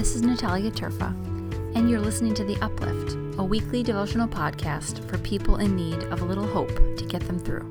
[0.00, 1.10] This is Natalia Terfa,
[1.76, 6.22] and you're listening to The Uplift, a weekly devotional podcast for people in need of
[6.22, 7.70] a little hope to get them through.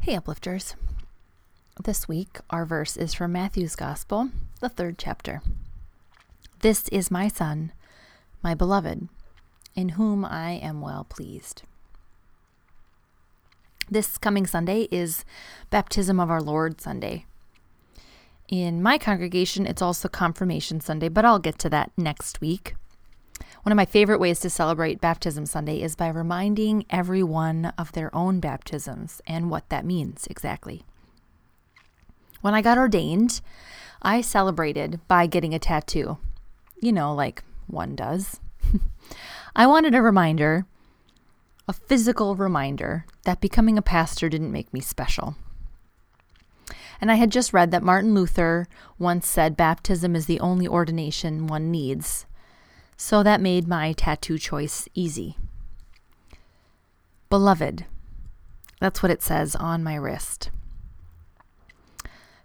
[0.00, 0.74] Hey, Uplifters.
[1.82, 4.28] This week, our verse is from Matthew's Gospel,
[4.60, 5.40] the third chapter.
[6.60, 7.72] This is my Son,
[8.42, 9.08] my beloved,
[9.76, 11.62] in whom I am well pleased.
[13.88, 15.24] This coming Sunday is
[15.70, 17.26] Baptism of Our Lord Sunday.
[18.48, 22.74] In my congregation, it's also Confirmation Sunday, but I'll get to that next week.
[23.62, 28.14] One of my favorite ways to celebrate Baptism Sunday is by reminding everyone of their
[28.14, 30.84] own baptisms and what that means exactly.
[32.40, 33.40] When I got ordained,
[34.02, 36.18] I celebrated by getting a tattoo.
[36.80, 38.40] You know, like one does.
[39.56, 40.66] I wanted a reminder,
[41.68, 45.36] a physical reminder, that becoming a pastor didn't make me special.
[47.00, 48.66] And I had just read that Martin Luther
[48.98, 52.26] once said baptism is the only ordination one needs.
[52.96, 55.36] So that made my tattoo choice easy.
[57.28, 57.84] Beloved.
[58.80, 60.50] That's what it says on my wrist.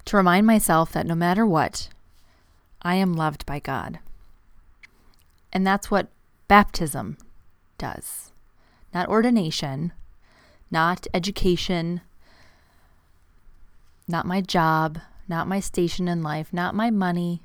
[0.06, 1.90] To remind myself that no matter what,
[2.82, 4.00] I am loved by God.
[5.54, 6.08] And that's what
[6.48, 7.18] baptism
[7.78, 8.32] does.
[8.94, 9.94] Not ordination,
[10.70, 12.02] not education,
[14.08, 17.42] not my job, not my station in life, not my money.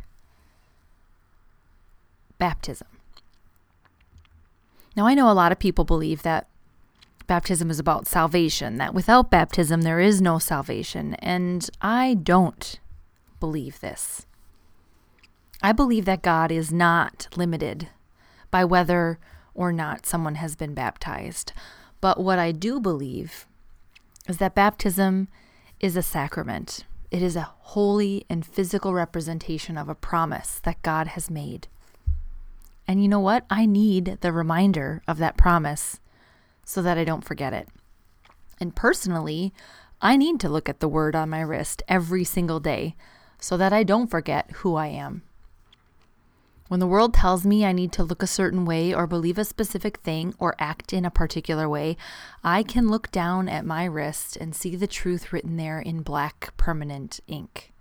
[2.38, 2.88] Baptism.
[4.96, 6.48] Now, I know a lot of people believe that
[7.26, 12.80] baptism is about salvation, that without baptism there is no salvation, and I don't
[13.40, 14.26] believe this.
[15.62, 17.88] I believe that God is not limited
[18.50, 19.18] by whether
[19.54, 21.52] or not someone has been baptized.
[22.00, 23.46] But what I do believe
[24.28, 25.28] is that baptism
[25.80, 26.84] is a sacrament.
[27.10, 31.68] It is a holy and physical representation of a promise that God has made.
[32.88, 33.44] And you know what?
[33.50, 36.00] I need the reminder of that promise
[36.64, 37.68] so that I don't forget it.
[38.60, 39.52] And personally,
[40.00, 42.94] I need to look at the word on my wrist every single day
[43.38, 45.22] so that I don't forget who I am.
[46.68, 49.44] When the world tells me I need to look a certain way or believe a
[49.44, 51.96] specific thing or act in a particular way,
[52.42, 56.56] I can look down at my wrist and see the truth written there in black
[56.56, 57.72] permanent ink.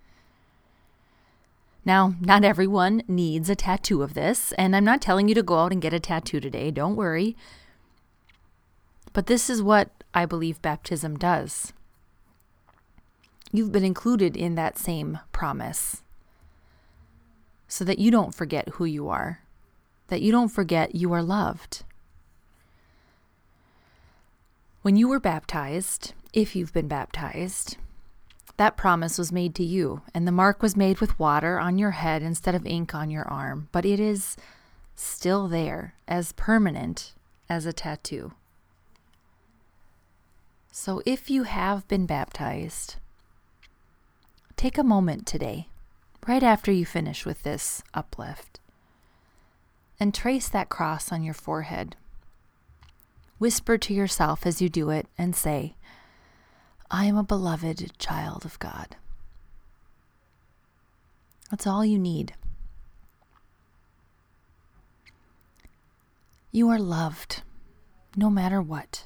[1.83, 5.59] Now, not everyone needs a tattoo of this, and I'm not telling you to go
[5.59, 7.35] out and get a tattoo today, don't worry.
[9.13, 11.73] But this is what I believe baptism does.
[13.51, 16.01] You've been included in that same promise
[17.67, 19.41] so that you don't forget who you are,
[20.07, 21.83] that you don't forget you are loved.
[24.81, 27.77] When you were baptized, if you've been baptized,
[28.57, 31.91] that promise was made to you, and the mark was made with water on your
[31.91, 34.37] head instead of ink on your arm, but it is
[34.95, 37.13] still there, as permanent
[37.49, 38.33] as a tattoo.
[40.71, 42.95] So if you have been baptized,
[44.55, 45.67] take a moment today
[46.27, 48.59] right after you finish with this uplift.
[49.99, 51.95] And trace that cross on your forehead.
[53.37, 55.75] Whisper to yourself as you do it and say,
[56.89, 58.95] I am a beloved child of God.
[61.49, 62.33] That's all you need.
[66.51, 67.41] You are loved
[68.15, 69.05] no matter what,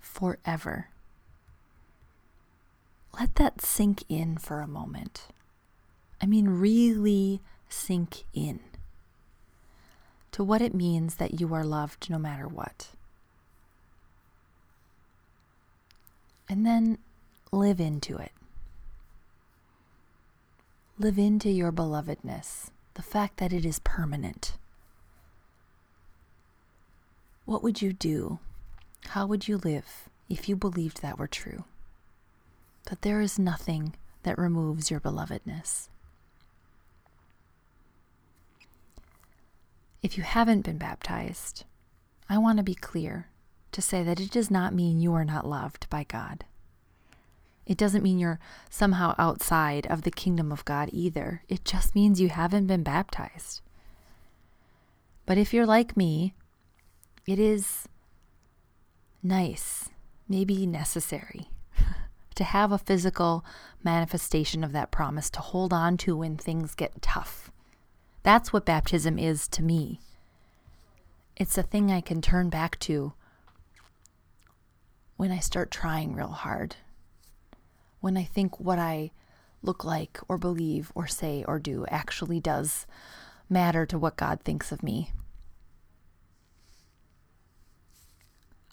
[0.00, 0.88] forever.
[3.18, 5.28] Let that sink in for a moment.
[6.20, 8.60] I mean, really sink in
[10.32, 12.88] to what it means that you are loved no matter what.
[16.48, 16.98] And then
[17.50, 18.32] live into it.
[20.98, 24.56] Live into your belovedness, the fact that it is permanent.
[27.44, 28.38] What would you do?
[29.08, 31.64] How would you live if you believed that were true?
[32.90, 35.88] That there is nothing that removes your belovedness.
[40.06, 41.64] If you haven't been baptized,
[42.28, 43.26] I want to be clear
[43.72, 46.44] to say that it does not mean you are not loved by God.
[47.66, 48.38] It doesn't mean you're
[48.70, 51.42] somehow outside of the kingdom of God either.
[51.48, 53.62] It just means you haven't been baptized.
[55.26, 56.34] But if you're like me,
[57.26, 57.88] it is
[59.24, 59.88] nice,
[60.28, 61.50] maybe necessary,
[62.36, 63.44] to have a physical
[63.82, 67.50] manifestation of that promise to hold on to when things get tough
[68.26, 70.00] that's what baptism is to me.
[71.36, 73.12] It's a thing I can turn back to
[75.16, 76.74] when I start trying real hard.
[78.00, 79.12] When I think what I
[79.62, 82.84] look like or believe or say or do actually does
[83.48, 85.12] matter to what God thinks of me.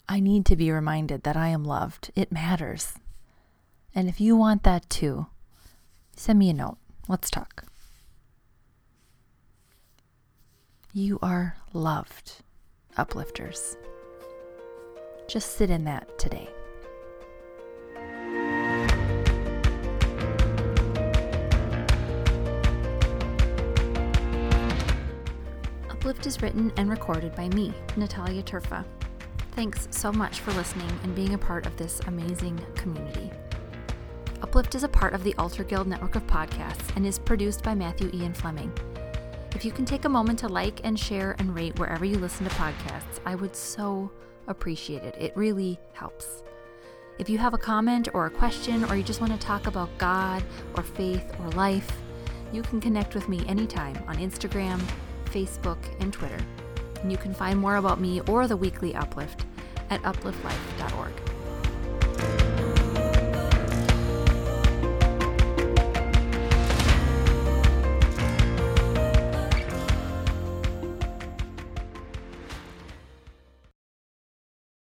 [0.08, 2.10] I need to be reminded that I am loved.
[2.16, 2.94] It matters.
[3.94, 5.26] And if you want that too,
[6.16, 6.78] send me a note.
[7.06, 7.66] Let's talk.
[10.96, 12.34] You are loved,
[12.96, 13.76] uplifters.
[15.26, 16.48] Just sit in that today.
[25.90, 28.84] Uplift is written and recorded by me, Natalia Terfa.
[29.56, 33.32] Thanks so much for listening and being a part of this amazing community.
[34.42, 37.74] Uplift is a part of the Altar Guild network of podcasts and is produced by
[37.74, 38.72] Matthew Ian Fleming.
[39.54, 42.44] If you can take a moment to like and share and rate wherever you listen
[42.44, 44.10] to podcasts, I would so
[44.48, 45.14] appreciate it.
[45.18, 46.42] It really helps.
[47.18, 49.96] If you have a comment or a question, or you just want to talk about
[49.96, 50.42] God
[50.76, 51.90] or faith or life,
[52.52, 54.82] you can connect with me anytime on Instagram,
[55.26, 56.44] Facebook, and Twitter.
[57.00, 59.44] And you can find more about me or the weekly Uplift
[59.90, 61.12] at upliftlife.org.